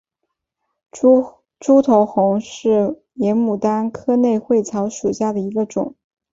[0.91, 1.35] 楮
[1.83, 5.93] 头红为野牡丹科肉穗草属下的一个种。